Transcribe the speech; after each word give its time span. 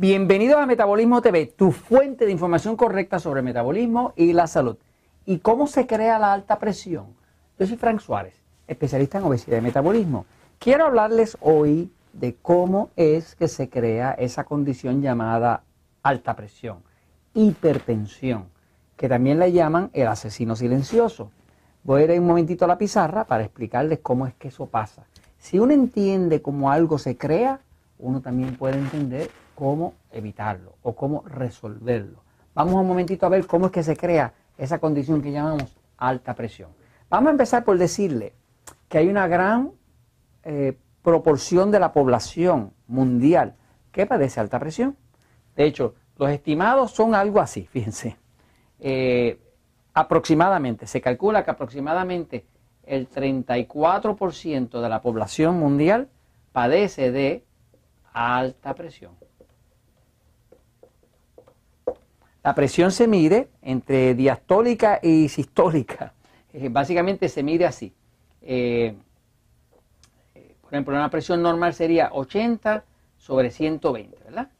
Bienvenidos 0.00 0.58
a 0.58 0.66
Metabolismo 0.66 1.20
TV, 1.22 1.46
tu 1.46 1.72
fuente 1.72 2.24
de 2.24 2.30
información 2.30 2.76
correcta 2.76 3.18
sobre 3.18 3.42
metabolismo 3.42 4.12
y 4.14 4.32
la 4.32 4.46
salud. 4.46 4.76
¿Y 5.26 5.38
cómo 5.38 5.66
se 5.66 5.88
crea 5.88 6.20
la 6.20 6.32
alta 6.32 6.60
presión? 6.60 7.06
Yo 7.58 7.66
soy 7.66 7.76
Frank 7.78 7.98
Suárez, 7.98 8.34
especialista 8.68 9.18
en 9.18 9.24
obesidad 9.24 9.58
y 9.58 9.62
metabolismo. 9.62 10.24
Quiero 10.60 10.86
hablarles 10.86 11.36
hoy 11.40 11.90
de 12.12 12.36
cómo 12.40 12.90
es 12.94 13.34
que 13.34 13.48
se 13.48 13.68
crea 13.68 14.12
esa 14.12 14.44
condición 14.44 15.02
llamada 15.02 15.64
alta 16.04 16.36
presión, 16.36 16.78
hipertensión, 17.34 18.44
que 18.96 19.08
también 19.08 19.40
le 19.40 19.50
llaman 19.50 19.90
el 19.94 20.06
asesino 20.06 20.54
silencioso. 20.54 21.32
Voy 21.82 22.02
a 22.02 22.04
ir 22.04 22.20
un 22.20 22.26
momentito 22.28 22.66
a 22.66 22.68
la 22.68 22.78
pizarra 22.78 23.24
para 23.24 23.42
explicarles 23.42 23.98
cómo 23.98 24.28
es 24.28 24.34
que 24.34 24.46
eso 24.46 24.66
pasa. 24.66 25.06
Si 25.38 25.58
uno 25.58 25.72
entiende 25.72 26.40
cómo 26.40 26.70
algo 26.70 26.98
se 26.98 27.16
crea, 27.16 27.62
uno 27.98 28.20
también 28.20 28.56
puede 28.56 28.78
entender 28.78 29.30
cómo 29.54 29.94
evitarlo 30.12 30.76
o 30.82 30.94
cómo 30.94 31.22
resolverlo. 31.26 32.22
Vamos 32.54 32.74
un 32.74 32.86
momentito 32.86 33.26
a 33.26 33.28
ver 33.28 33.46
cómo 33.46 33.66
es 33.66 33.72
que 33.72 33.82
se 33.82 33.96
crea 33.96 34.32
esa 34.56 34.78
condición 34.78 35.22
que 35.22 35.32
llamamos 35.32 35.76
alta 35.96 36.34
presión. 36.34 36.70
Vamos 37.10 37.28
a 37.28 37.32
empezar 37.32 37.64
por 37.64 37.78
decirle 37.78 38.34
que 38.88 38.98
hay 38.98 39.08
una 39.08 39.26
gran 39.26 39.72
eh, 40.44 40.76
proporción 41.02 41.70
de 41.70 41.80
la 41.80 41.92
población 41.92 42.72
mundial 42.86 43.56
que 43.92 44.06
padece 44.06 44.40
alta 44.40 44.58
presión. 44.58 44.96
De 45.56 45.64
hecho, 45.64 45.94
los 46.16 46.30
estimados 46.30 46.92
son 46.92 47.14
algo 47.14 47.40
así, 47.40 47.66
fíjense. 47.72 48.16
Eh, 48.80 49.40
aproximadamente, 49.94 50.86
se 50.86 51.00
calcula 51.00 51.44
que 51.44 51.50
aproximadamente 51.50 52.46
el 52.84 53.08
34% 53.10 54.80
de 54.80 54.88
la 54.88 55.02
población 55.02 55.58
mundial 55.58 56.08
padece 56.52 57.12
de 57.12 57.44
alta 58.12 58.74
presión. 58.74 59.16
La 62.42 62.54
presión 62.54 62.92
se 62.92 63.06
mide 63.06 63.50
entre 63.62 64.14
diastólica 64.14 65.00
y 65.02 65.28
sistólica. 65.28 66.14
Eh, 66.52 66.68
básicamente 66.70 67.28
se 67.28 67.42
mide 67.42 67.66
así. 67.66 67.92
Eh, 68.40 68.96
por 70.62 70.72
ejemplo, 70.72 70.94
una 70.94 71.10
presión 71.10 71.42
normal 71.42 71.74
sería 71.74 72.10
80 72.12 72.84
sobre 73.16 73.50
120, 73.50 74.16
¿verdad? 74.24 74.50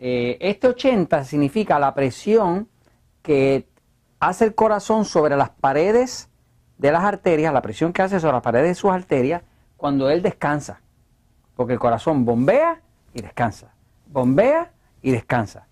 Eh, 0.00 0.38
este 0.40 0.68
80 0.68 1.24
significa 1.24 1.78
la 1.78 1.94
presión 1.94 2.68
que 3.22 3.66
hace 4.20 4.44
el 4.44 4.54
corazón 4.54 5.04
sobre 5.04 5.36
las 5.36 5.50
paredes 5.50 6.28
de 6.78 6.92
las 6.92 7.02
arterias, 7.02 7.52
la 7.52 7.62
presión 7.62 7.92
que 7.92 8.02
hace 8.02 8.20
sobre 8.20 8.34
las 8.34 8.42
paredes 8.42 8.68
de 8.68 8.74
sus 8.74 8.90
arterias 8.90 9.42
cuando 9.76 10.08
él 10.10 10.22
descansa. 10.22 10.80
Porque 11.58 11.72
el 11.72 11.80
corazón 11.80 12.24
bombea 12.24 12.80
y 13.12 13.20
descansa. 13.20 13.74
Bombea 14.06 14.70
y 15.02 15.10
descansa. 15.10 15.66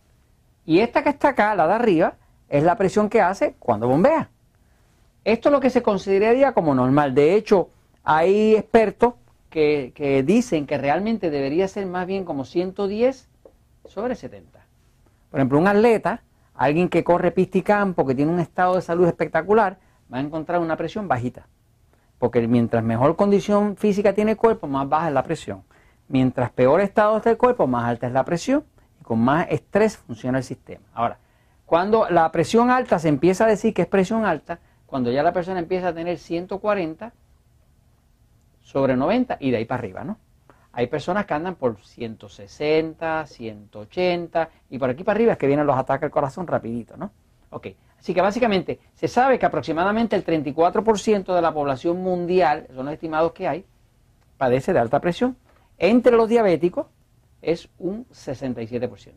Y 0.65 0.81
esta 0.81 1.05
que 1.05 1.11
está 1.11 1.29
acá, 1.29 1.55
la 1.55 1.69
de 1.69 1.75
arriba, 1.75 2.17
es 2.49 2.65
la 2.65 2.75
presión 2.77 3.09
que 3.09 3.21
hace 3.21 3.55
cuando 3.61 3.87
bombea. 3.87 4.29
Esto 5.23 5.49
es 5.49 5.53
lo 5.53 5.61
que 5.61 5.71
se 5.71 5.85
consideraría 5.85 6.55
como 6.55 6.75
normal. 6.75 7.15
De 7.15 7.37
hecho, 7.37 7.71
hay 8.03 8.57
expertos 8.57 9.15
que, 9.49 9.93
que 9.95 10.25
dicen 10.25 10.67
que 10.67 10.77
realmente 10.77 11.31
debería 11.31 11.69
ser 11.69 11.87
más 11.87 12.05
bien 12.05 12.25
como 12.25 12.45
110 12.45 13.29
sobre 13.85 14.17
70. 14.17 14.59
Por 15.31 15.39
ejemplo, 15.39 15.57
un 15.57 15.69
atleta, 15.69 16.25
alguien 16.57 16.89
que 16.89 17.05
corre 17.05 17.31
pista 17.31 17.59
y 17.59 17.63
campo, 17.63 18.05
que 18.05 18.17
tiene 18.17 18.33
un 18.33 18.41
estado 18.41 18.75
de 18.75 18.83
salud 18.83 19.07
espectacular, 19.07 19.79
va 20.13 20.19
a 20.19 20.21
encontrar 20.21 20.61
una 20.61 20.77
presión 20.77 21.07
bajita. 21.07 21.47
Porque 22.19 22.49
mientras 22.49 22.83
mejor 22.83 23.15
condición 23.15 23.77
física 23.77 24.13
tiene 24.15 24.33
el 24.33 24.37
cuerpo, 24.37 24.67
más 24.67 24.89
baja 24.89 25.07
es 25.07 25.15
la 25.15 25.23
presión. 25.23 25.63
Mientras 26.09 26.51
peor 26.51 26.81
estado 26.81 27.17
está 27.17 27.31
el 27.31 27.37
cuerpo, 27.37 27.67
más 27.67 27.85
alta 27.85 28.07
es 28.07 28.13
la 28.13 28.25
presión 28.25 28.65
y 29.01 29.05
con 29.05 29.21
más 29.21 29.47
estrés 29.51 29.97
funciona 29.97 30.39
el 30.39 30.45
sistema. 30.45 30.85
Ahora, 30.95 31.19
cuando 31.65 32.09
la 32.09 32.31
presión 32.31 32.71
alta 32.71 32.99
se 32.99 33.09
empieza 33.09 33.45
a 33.45 33.49
decir 33.49 33.75
que 33.75 33.83
es 33.83 33.89
presión 33.89 34.25
alta, 34.25 34.61
cuando 34.87 35.11
ya 35.11 35.23
la 35.23 35.33
persona 35.33 35.59
empieza 35.59 35.89
a 35.89 35.95
tener 35.95 36.19
140 36.19 37.13
sobre 38.63 38.97
90 38.97 39.39
y 39.41 39.51
de 39.51 39.57
ahí 39.57 39.65
para 39.65 39.81
arriba, 39.81 40.05
¿no? 40.05 40.19
Hay 40.73 40.89
personas 40.89 41.25
que 41.27 41.35
andan 41.35 41.55
por 41.55 41.83
160, 41.83 43.27
180 43.27 44.51
y 44.71 44.79
por 44.79 44.91
aquí 44.91 45.05
para 45.05 45.17
arriba 45.17 45.33
es 45.33 45.39
que 45.39 45.47
vienen 45.47 45.67
los 45.67 45.77
ataques 45.77 46.05
al 46.05 46.11
corazón 46.11 46.47
rapidito, 46.47 46.97
¿no? 46.97 47.13
Ok, 47.51 47.69
así 47.99 48.13
que 48.13 48.21
básicamente 48.21 48.79
se 48.95 49.09
sabe 49.09 49.39
que 49.39 49.47
aproximadamente 49.47 50.15
el 50.15 50.25
34% 50.25 51.35
de 51.35 51.43
la 51.43 51.55
población 51.55 52.03
mundial, 52.03 52.67
son 52.75 52.85
los 52.85 52.95
estimados 52.95 53.33
que 53.33 53.49
hay, 53.49 53.65
padece 54.37 54.73
de 54.73 54.79
alta 54.79 55.01
presión. 55.01 55.37
Entre 55.79 56.17
los 56.17 56.29
diabéticos 56.29 56.87
es 57.43 57.69
un 57.79 58.07
67%. 58.09 59.13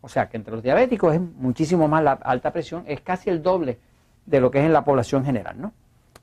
O 0.00 0.08
sea 0.08 0.28
que 0.28 0.36
entre 0.36 0.52
los 0.52 0.62
diabéticos 0.62 1.14
es 1.14 1.20
muchísimo 1.20 1.88
más 1.88 2.02
la 2.02 2.12
alta 2.12 2.52
presión, 2.52 2.84
es 2.86 3.00
casi 3.00 3.30
el 3.30 3.42
doble 3.42 3.78
de 4.26 4.40
lo 4.40 4.50
que 4.50 4.58
es 4.58 4.64
en 4.64 4.72
la 4.72 4.84
población 4.84 5.24
general, 5.24 5.60
¿no? 5.60 5.72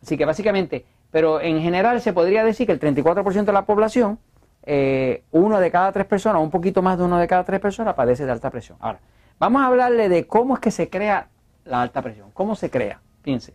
Así 0.02 0.18
que 0.18 0.26
básicamente, 0.26 0.86
pero 1.12 1.42
en 1.42 1.62
general 1.62 2.02
se 2.02 2.14
podría 2.14 2.44
decir 2.44 2.66
que 2.68 2.74
el 2.74 2.80
34% 2.80 3.46
de 3.46 3.54
la 3.54 3.66
población, 3.66 4.20
eh, 4.64 5.24
uno 5.32 5.60
de 5.60 5.72
cada 5.72 5.92
tres 5.92 6.06
personas, 6.06 6.42
un 6.42 6.52
poquito 6.52 6.82
más 6.82 6.98
de 6.98 7.06
uno 7.06 7.18
de 7.18 7.28
cada 7.28 7.44
tres 7.44 7.60
personas 7.60 7.96
padece 7.96 8.26
de 8.26 8.32
alta 8.32 8.50
presión. 8.50 8.78
Ahora, 8.82 9.00
vamos 9.40 9.62
a 9.62 9.68
hablarle 9.68 10.10
de 10.10 10.28
cómo 10.28 10.56
es 10.56 10.60
que 10.60 10.72
se 10.72 10.90
crea 10.90 11.30
la 11.66 11.82
alta 11.82 12.02
presión. 12.02 12.32
¿Cómo 12.32 12.56
se 12.56 12.70
crea? 12.70 13.02
Fíjense. 13.24 13.54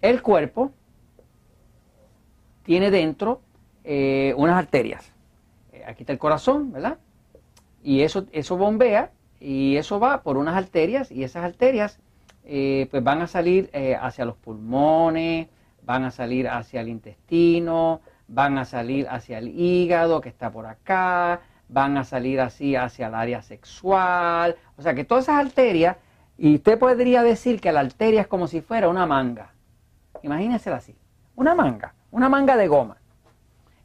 El 0.00 0.22
cuerpo 0.22 0.72
tiene 2.70 2.92
dentro 2.92 3.40
eh, 3.82 4.32
unas 4.36 4.56
arterias. 4.56 5.12
Eh, 5.72 5.82
aquí 5.84 6.04
está 6.04 6.12
el 6.12 6.20
corazón, 6.20 6.70
¿verdad? 6.70 6.98
Y 7.82 8.02
eso, 8.02 8.26
eso 8.30 8.56
bombea 8.56 9.10
y 9.40 9.74
eso 9.76 9.98
va 9.98 10.22
por 10.22 10.36
unas 10.36 10.56
arterias 10.56 11.10
y 11.10 11.24
esas 11.24 11.42
arterias 11.44 11.98
eh, 12.44 12.86
pues 12.92 13.02
van 13.02 13.22
a 13.22 13.26
salir 13.26 13.72
hacia 14.00 14.24
los 14.24 14.36
pulmones, 14.36 15.48
van 15.82 16.04
a 16.04 16.12
salir 16.12 16.46
hacia 16.46 16.82
el 16.82 16.88
intestino, 16.90 18.02
van 18.28 18.56
a 18.56 18.64
salir 18.64 19.08
hacia 19.08 19.38
el 19.38 19.48
hígado 19.48 20.20
que 20.20 20.28
está 20.28 20.52
por 20.52 20.66
acá, 20.66 21.40
van 21.68 21.96
a 21.96 22.04
salir 22.04 22.40
así 22.40 22.76
hacia 22.76 23.08
el 23.08 23.16
área 23.16 23.42
sexual. 23.42 24.54
O 24.76 24.82
sea 24.82 24.94
que 24.94 25.02
todas 25.02 25.24
esas 25.24 25.44
arterias, 25.44 25.96
y 26.38 26.54
usted 26.54 26.78
podría 26.78 27.24
decir 27.24 27.60
que 27.60 27.72
la 27.72 27.80
arteria 27.80 28.20
es 28.20 28.28
como 28.28 28.46
si 28.46 28.60
fuera 28.60 28.88
una 28.88 29.06
manga. 29.06 29.54
Imagínensela 30.22 30.76
así, 30.76 30.94
una 31.34 31.56
manga 31.56 31.94
una 32.10 32.28
manga 32.28 32.56
de 32.56 32.68
goma. 32.68 32.96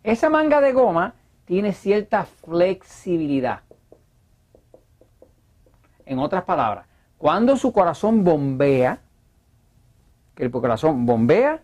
Esa 0.03 0.30
manga 0.30 0.62
de 0.62 0.72
goma 0.74 1.13
tiene 1.46 1.74
cierta 1.74 2.25
flexibilidad. 2.25 3.62
En 6.06 6.19
otras 6.19 6.44
palabras, 6.44 6.86
cuando 7.18 7.56
su 7.58 7.72
corazón 7.72 8.24
bombea, 8.24 9.00
que 10.36 10.44
el 10.44 10.52
corazón 10.52 11.06
bombea 11.06 11.62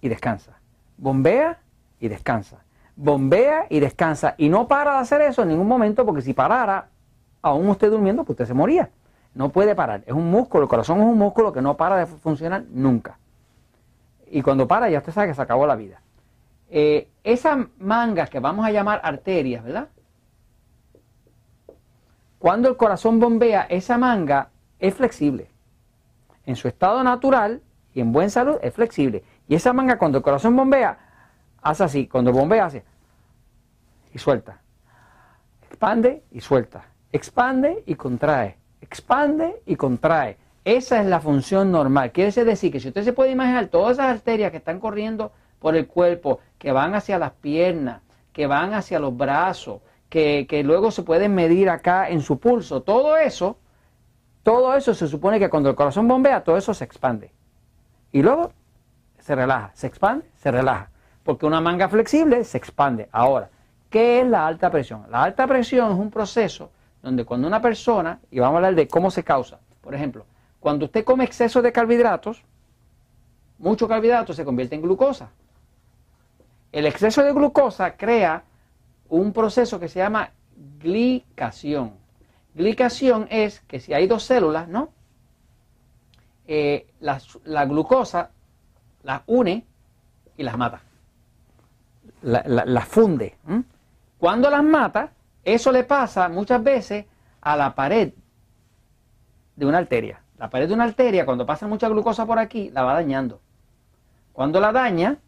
y 0.00 0.08
descansa, 0.08 0.58
bombea 0.96 1.58
y 1.98 2.08
descansa, 2.08 2.64
bombea 2.96 3.66
y 3.68 3.80
descansa, 3.80 4.34
y 4.38 4.48
no 4.48 4.68
para 4.68 4.92
de 4.92 4.98
hacer 5.00 5.20
eso 5.22 5.42
en 5.42 5.48
ningún 5.48 5.68
momento, 5.68 6.06
porque 6.06 6.22
si 6.22 6.32
parara, 6.32 6.88
aún 7.42 7.68
usted 7.68 7.90
durmiendo, 7.90 8.24
pues 8.24 8.34
usted 8.34 8.46
se 8.46 8.54
moría. 8.54 8.90
No 9.34 9.50
puede 9.50 9.74
parar. 9.76 10.02
Es 10.06 10.12
un 10.12 10.30
músculo, 10.30 10.64
el 10.64 10.68
corazón 10.68 10.98
es 10.98 11.04
un 11.04 11.18
músculo 11.18 11.52
que 11.52 11.62
no 11.62 11.76
para 11.76 11.96
de 11.96 12.06
funcionar 12.06 12.64
nunca 12.70 13.18
y 14.30 14.42
cuando 14.42 14.66
para 14.66 14.88
ya 14.88 14.98
usted 14.98 15.12
sabe 15.12 15.28
que 15.28 15.34
se 15.34 15.42
acabó 15.42 15.66
la 15.66 15.76
vida. 15.76 16.00
Eh, 16.70 17.08
esas 17.24 17.66
mangas 17.78 18.30
que 18.30 18.38
vamos 18.38 18.64
a 18.64 18.70
llamar 18.70 19.00
arterias, 19.02 19.64
¿verdad? 19.64 19.88
Cuando 22.38 22.68
el 22.68 22.76
corazón 22.76 23.18
bombea, 23.18 23.66
esa 23.68 23.98
manga 23.98 24.50
es 24.78 24.94
flexible. 24.94 25.50
En 26.46 26.56
su 26.56 26.68
estado 26.68 27.02
natural 27.02 27.60
y 27.92 28.00
en 28.00 28.12
buen 28.12 28.30
salud 28.30 28.56
es 28.62 28.72
flexible. 28.72 29.24
Y 29.48 29.56
esa 29.56 29.72
manga 29.72 29.98
cuando 29.98 30.18
el 30.18 30.24
corazón 30.24 30.56
bombea, 30.56 30.98
hace 31.60 31.84
así. 31.84 32.06
Cuando 32.06 32.32
bombea 32.32 32.66
hace 32.66 32.84
y 34.14 34.18
suelta. 34.18 34.60
Expande 35.62 36.22
y 36.30 36.40
suelta. 36.40 36.84
Expande 37.12 37.82
y 37.86 37.94
contrae. 37.94 38.56
Expande 38.80 39.62
y 39.66 39.76
contrae. 39.76 40.38
Esa 40.64 41.00
es 41.00 41.06
la 41.06 41.20
función 41.20 41.72
normal. 41.72 42.12
Quiere 42.12 42.30
decir 42.44 42.70
que 42.70 42.80
si 42.80 42.88
usted 42.88 43.02
se 43.02 43.12
puede 43.12 43.30
imaginar 43.30 43.68
todas 43.68 43.92
esas 43.92 44.06
arterias 44.06 44.50
que 44.50 44.58
están 44.58 44.78
corriendo 44.78 45.32
por 45.58 45.74
el 45.74 45.86
cuerpo, 45.86 46.40
que 46.58 46.70
van 46.72 46.94
hacia 46.94 47.18
las 47.18 47.32
piernas, 47.32 48.02
que 48.32 48.46
van 48.46 48.74
hacia 48.74 48.98
los 48.98 49.16
brazos, 49.16 49.80
que, 50.10 50.62
luego 50.64 50.90
se 50.90 51.02
pueden 51.02 51.34
medir 51.34 51.70
acá 51.70 52.10
en 52.10 52.20
su 52.20 52.38
pulso, 52.38 52.82
todo 52.82 53.16
eso, 53.16 53.56
todo 54.42 54.74
eso 54.74 54.92
se 54.92 55.06
supone 55.06 55.38
que 55.38 55.48
cuando 55.48 55.70
el 55.70 55.76
corazón 55.76 56.08
bombea, 56.08 56.44
todo 56.44 56.56
eso 56.56 56.74
se 56.74 56.84
expande. 56.84 57.32
Y 58.12 58.22
luego 58.22 58.52
se 59.18 59.34
relaja, 59.34 59.70
se 59.74 59.86
expande, 59.86 60.26
se 60.36 60.50
relaja. 60.50 60.90
Porque 61.22 61.46
una 61.46 61.60
manga 61.60 61.88
flexible 61.88 62.44
se 62.44 62.58
expande. 62.58 63.08
Ahora, 63.12 63.48
¿qué 63.88 64.20
es 64.20 64.26
la 64.26 64.46
alta 64.46 64.70
presión? 64.70 65.06
La 65.10 65.22
alta 65.22 65.46
presión 65.46 65.92
es 65.92 65.98
un 65.98 66.10
proceso 66.10 66.70
donde 67.02 67.24
cuando 67.24 67.46
una 67.46 67.62
persona, 67.62 68.18
y 68.30 68.40
vamos 68.40 68.54
a 68.54 68.56
hablar 68.58 68.74
de 68.74 68.88
cómo 68.88 69.10
se 69.10 69.24
causa, 69.24 69.58
por 69.80 69.94
ejemplo, 69.94 70.26
cuando 70.60 70.84
usted 70.84 71.04
come 71.04 71.24
exceso 71.24 71.62
de 71.62 71.72
carbohidratos, 71.72 72.44
mucho 73.58 73.88
carbohidrato 73.88 74.32
se 74.32 74.44
convierte 74.44 74.74
en 74.74 74.82
glucosa. 74.82 75.30
El 76.70 76.86
exceso 76.86 77.22
de 77.22 77.32
glucosa 77.32 77.96
crea 77.96 78.44
un 79.08 79.32
proceso 79.32 79.80
que 79.80 79.88
se 79.88 79.98
llama 79.98 80.30
glicación. 80.78 81.94
Glicación 82.54 83.26
es 83.30 83.60
que 83.60 83.80
si 83.80 83.92
hay 83.92 84.06
dos 84.06 84.22
células, 84.22 84.68
¿no? 84.68 84.90
Eh, 86.46 86.88
la, 87.00 87.64
glucosa 87.64 88.30
las 89.02 89.22
une 89.26 89.64
y 90.36 90.42
las 90.42 90.56
mata. 90.56 90.82
Las 92.22 92.88
funde. 92.88 93.36
Cuando 94.18 94.50
las 94.50 94.62
mata, 94.62 95.12
eso 95.44 95.72
le 95.72 95.84
pasa 95.84 96.28
muchas 96.28 96.62
veces 96.62 97.06
a 97.40 97.56
la 97.56 97.74
pared 97.74 98.12
de 99.56 99.66
una 99.66 99.78
arteria. 99.78 100.20
La 100.40 100.48
pared 100.48 100.66
de 100.66 100.72
una 100.72 100.84
arteria, 100.84 101.26
cuando 101.26 101.44
pasa 101.44 101.66
mucha 101.66 101.86
glucosa 101.90 102.24
por 102.24 102.38
aquí, 102.38 102.70
la 102.70 102.82
va 102.82 102.94
dañando. 102.94 103.42
Cuando 104.32 104.58
la 104.58 104.72
daña, 104.72 105.18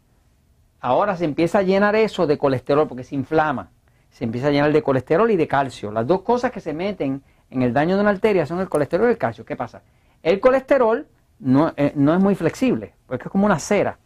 ahora 0.79 1.15
se 1.15 1.23
empieza 1.23 1.59
a 1.59 1.61
llenar 1.61 1.95
eso 1.95 2.25
de 2.25 2.39
colesterol 2.39 2.87
porque 2.87 3.03
se 3.03 3.13
inflama. 3.13 3.69
Se 4.09 4.23
empieza 4.23 4.47
a 4.47 4.49
llenar 4.49 4.73
de 4.73 4.81
colesterol 4.81 5.29
y 5.29 5.35
de 5.35 5.47
calcio. 5.47 5.91
Las 5.91 6.07
dos 6.07 6.23
cosas 6.23 6.51
que 6.51 6.59
se 6.59 6.73
meten 6.73 7.21
en 7.51 7.61
el 7.61 7.73
daño 7.73 7.93
de 7.93 8.01
una 8.01 8.09
arteria 8.09 8.47
son 8.47 8.59
el 8.59 8.69
colesterol 8.69 9.07
y 9.07 9.11
el 9.11 9.19
calcio. 9.19 9.45
¿Qué 9.45 9.55
pasa? 9.55 9.83
El 10.23 10.39
colesterol 10.39 11.05
no, 11.37 11.69
eh, 11.77 11.93
es 11.95 11.95
muy 11.95 12.33
flexible, 12.33 12.95
porque 13.05 13.25
es 13.25 13.31
como 13.31 13.45
una 13.45 13.59
cera. 13.59 13.99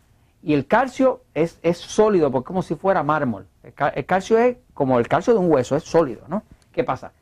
Y 0.44 0.54
el 0.56 0.68
calcio 0.68 1.22
es, 1.34 1.58
es 1.64 1.78
sólido, 1.78 2.30
porque 2.30 2.44
es 2.44 2.48
como 2.48 2.62
si 2.62 2.76
fuera 2.76 3.02
mármol. 3.02 3.48
El, 3.64 4.06
calcio 4.06 4.38
es 4.38 4.58
como 4.74 5.00
el 5.00 5.08
calcio 5.08 5.32
de 5.32 5.40
un 5.40 5.50
hueso, 5.50 5.78
es 5.78 5.86
sólido, 5.86 6.24
¿no? 6.28 6.44
¿Qué 6.74 6.84
pasa? 6.84 7.14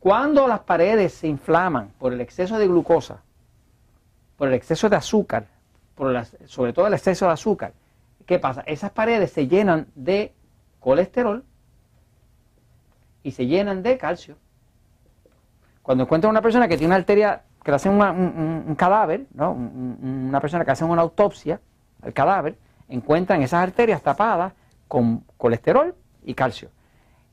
Cuando 0.00 0.48
las 0.48 0.60
paredes 0.60 1.12
se 1.12 1.28
inflaman 1.28 1.92
por 1.98 2.14
el 2.14 2.22
exceso 2.22 2.58
de 2.58 2.66
glucosa, 2.66 3.22
por 4.38 4.48
el 4.48 4.54
exceso 4.54 4.88
de 4.88 4.96
azúcar, 4.96 5.46
sobre 6.46 6.72
todo 6.72 6.86
el 6.86 6.94
exceso 6.94 7.26
de 7.26 7.32
azúcar, 7.32 7.74
¿qué 8.24 8.38
pasa? 8.38 8.62
Esas 8.62 8.90
paredes 8.92 9.30
se 9.30 9.46
llenan 9.46 9.88
de 9.94 10.32
colesterol 10.80 11.44
y 13.22 13.32
se 13.32 13.46
llenan 13.46 13.82
de 13.82 13.98
calcio. 13.98 14.36
Cuando 15.82 16.04
encuentran 16.04 16.30
una 16.30 16.40
persona 16.40 16.66
que 16.66 16.78
tiene 16.78 16.94
una 16.94 16.96
arteria, 16.96 17.42
que 17.62 17.70
le 17.70 17.74
hacen 17.74 17.92
un, 17.92 18.74
cadáver, 18.76 19.26
¿no? 19.34 19.52
una 19.52 20.40
persona 20.40 20.64
que 20.64 20.70
hace 20.70 20.84
una 20.84 21.02
autopsia 21.02 21.60
al 22.00 22.14
cadáver, 22.14 22.56
encuentran 22.88 23.42
esas 23.42 23.62
arterias 23.62 24.00
tapadas 24.02 24.54
con 24.88 25.24
colesterol 25.36 25.94
y 26.24 26.32
calcio. 26.32 26.70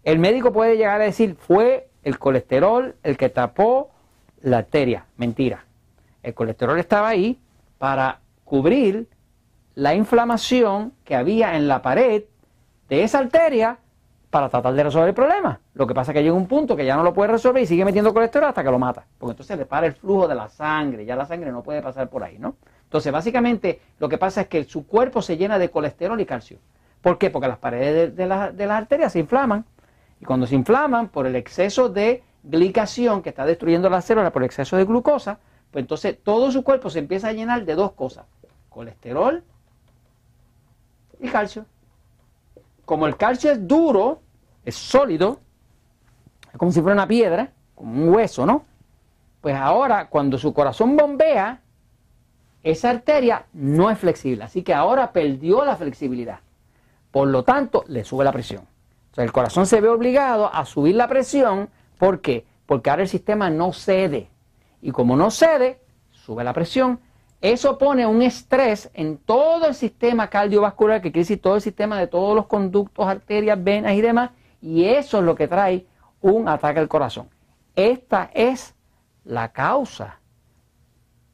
El 0.03 0.19
médico 0.19 0.51
puede 0.51 0.75
llegar 0.75 0.99
a 0.99 1.05
decir, 1.05 1.35
fue 1.35 1.86
el 2.07 2.19
colesterol 2.19 2.95
el 3.04 3.18
que 3.18 3.27
tapó 3.27 3.92
la 4.42 4.59
arteria. 4.59 5.07
Mentira. 5.18 5.65
El 6.24 6.33
colesterol 6.33 6.80
estaba 6.80 7.09
ahí 7.09 7.38
para 7.77 8.21
cubrir 8.45 9.09
la 9.75 9.94
inflamación 9.94 10.94
que 11.04 11.15
había 11.15 11.57
en 11.57 11.68
la 11.68 11.81
pared 11.81 12.24
de 12.88 13.04
esa 13.04 13.19
arteria 13.19 13.77
para 14.30 14.48
tratar 14.48 14.74
de 14.74 14.83
resolver 14.86 15.09
el 15.09 15.15
problema. 15.15 15.59
Lo 15.74 15.86
que 15.86 15.94
pasa 15.94 16.12
es 16.12 16.15
que 16.15 16.24
llega 16.24 16.33
un 16.33 16.48
punto 16.48 16.77
que 16.77 16.86
ya 16.86 16.95
no 16.95 17.04
lo 17.04 17.13
puede 17.13 17.30
resolver 17.33 17.62
y 17.62 17.68
sigue 17.68 17.83
metiendo 17.83 18.13
colesterol 18.13 18.48
hasta 18.48 18.63
que 18.63 18.71
lo 18.71 18.80
mata. 18.80 19.06
Porque 19.18 19.31
entonces 19.31 19.57
le 19.57 19.65
para 19.65 19.88
el 19.88 19.94
flujo 19.94 20.30
de 20.30 20.36
la 20.36 20.48
sangre, 20.48 21.04
ya 21.04 21.18
la 21.18 21.25
sangre 21.25 21.51
no 21.51 21.62
puede 21.62 21.81
pasar 21.81 22.07
por 22.09 22.24
ahí, 22.24 22.39
¿no? 22.39 22.56
Entonces, 22.83 23.12
básicamente, 23.12 23.81
lo 24.00 24.07
que 24.07 24.18
pasa 24.18 24.42
es 24.42 24.48
que 24.48 24.63
su 24.63 24.88
cuerpo 24.88 25.21
se 25.21 25.36
llena 25.36 25.59
de 25.59 25.69
colesterol 25.69 26.19
y 26.21 26.25
calcio. 26.25 26.59
¿Por 27.01 27.18
qué? 27.18 27.30
Porque 27.30 27.50
las 27.50 27.57
paredes 27.57 28.15
de, 28.15 28.25
las 28.25 28.57
arterias 28.71 29.12
se 29.12 29.19
inflaman. 29.19 29.65
Y 30.19 30.25
cuando 30.25 30.47
se 30.47 30.55
inflaman 30.55 31.09
por 31.09 31.27
el 31.27 31.35
exceso 31.35 31.89
de 31.89 32.23
glicación 32.43 33.21
que 33.21 33.29
está 33.29 33.45
destruyendo 33.45 33.89
las 33.89 34.05
células, 34.05 34.31
por 34.31 34.41
el 34.41 34.47
exceso 34.47 34.77
de 34.77 34.85
glucosa, 34.85 35.39
pues 35.71 35.83
entonces 35.83 36.17
todo 36.23 36.51
su 36.51 36.63
cuerpo 36.63 36.89
se 36.89 36.99
empieza 36.99 37.27
a 37.27 37.33
llenar 37.33 37.65
de 37.65 37.75
dos 37.75 37.91
cosas, 37.91 38.25
colesterol 38.69 39.43
y 41.19 41.27
calcio. 41.27 41.65
Como 42.85 43.05
el 43.05 43.17
calcio 43.17 43.51
es 43.51 43.67
duro, 43.67 44.21
es 44.63 44.75
sólido, 44.75 45.39
es 46.51 46.57
como 46.57 46.71
si 46.71 46.81
fuera 46.81 46.93
una 46.93 47.07
piedra, 47.07 47.51
como 47.75 48.03
un 48.03 48.13
hueso, 48.13 48.45
¿no? 48.45 48.65
Pues 49.41 49.55
ahora 49.55 50.07
cuando 50.09 50.37
su 50.37 50.53
corazón 50.53 50.95
bombea, 50.95 51.61
esa 52.63 52.89
arteria 52.89 53.45
no 53.53 53.89
es 53.91 53.99
flexible, 53.99 54.43
así 54.43 54.63
que 54.63 54.73
ahora 54.73 55.11
perdió 55.11 55.63
la 55.63 55.75
flexibilidad. 55.75 56.39
Por 57.11 57.27
lo 57.27 57.43
tanto, 57.43 57.83
le 57.87 58.03
sube 58.03 58.25
la 58.25 58.31
presión. 58.31 58.67
El 59.17 59.31
corazón 59.31 59.65
se 59.65 59.81
ve 59.81 59.89
obligado 59.89 60.53
a 60.53 60.65
subir 60.65 60.95
la 60.95 61.07
presión. 61.07 61.69
¿Por 61.97 62.21
qué? 62.21 62.45
Porque 62.65 62.89
ahora 62.89 63.01
el 63.01 63.09
sistema 63.09 63.49
no 63.49 63.73
cede. 63.73 64.29
Y 64.81 64.91
como 64.91 65.15
no 65.15 65.31
cede, 65.31 65.81
sube 66.11 66.43
la 66.43 66.53
presión. 66.53 66.99
Eso 67.41 67.77
pone 67.77 68.05
un 68.05 68.21
estrés 68.21 68.89
en 68.93 69.17
todo 69.17 69.67
el 69.67 69.75
sistema 69.75 70.29
cardiovascular, 70.29 71.01
que 71.01 71.11
quiere 71.11 71.21
decir 71.21 71.41
todo 71.41 71.55
el 71.55 71.61
sistema 71.61 71.99
de 71.99 72.07
todos 72.07 72.35
los 72.35 72.47
conductos, 72.47 73.07
arterias, 73.07 73.63
venas 73.63 73.93
y 73.93 74.01
demás. 74.01 74.31
Y 74.61 74.85
eso 74.85 75.19
es 75.19 75.23
lo 75.23 75.35
que 75.35 75.47
trae 75.47 75.85
un 76.21 76.47
ataque 76.47 76.79
al 76.79 76.87
corazón. 76.87 77.29
Esta 77.75 78.29
es 78.33 78.75
la 79.23 79.51
causa 79.51 80.19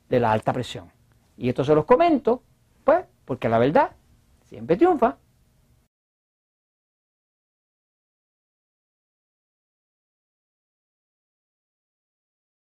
de 0.09 0.19
la 0.19 0.31
alta 0.31 0.51
presión. 0.51 0.91
Y 1.37 1.49
esto 1.49 1.63
se 1.63 1.75
los 1.75 1.85
comento, 1.85 2.43
pues, 2.83 3.05
porque 3.25 3.49
la 3.49 3.57
verdad 3.57 3.91
siempre 4.43 4.75
triunfa. 4.77 5.17